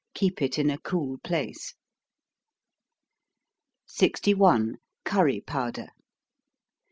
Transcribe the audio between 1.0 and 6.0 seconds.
place. 61. _Curry Powder.